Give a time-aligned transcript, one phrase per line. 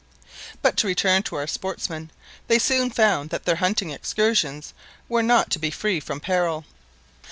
[0.63, 2.09] But to return to our sportsmen;
[2.47, 4.73] they soon found that their hunting excursions
[5.07, 6.65] were not to be free from peril.